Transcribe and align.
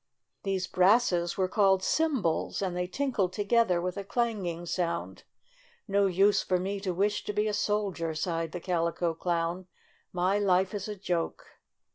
These 0.41 0.65
brasses 0.65 1.37
were 1.37 1.47
called 1.47 1.83
"cymbals," 1.83 2.63
and 2.63 2.75
they 2.75 2.87
tinkled 2.87 3.33
together 3.33 3.79
with 3.79 3.97
a 3.97 4.03
clanging 4.03 4.65
sound. 4.65 5.25
"No 5.87 6.07
use 6.07 6.41
for 6.41 6.57
me 6.57 6.79
to 6.79 6.91
wish 6.91 7.23
to 7.23 7.33
be 7.33 7.47
a 7.47 7.53
soldier," 7.53 8.15
sighed 8.15 8.51
the 8.51 8.59
Calico 8.59 9.13
Clown. 9.13 9.67
"My 10.11 10.39
life 10.39 10.73
is 10.73 10.87
a 10.87 10.95
joke!" 10.95 11.45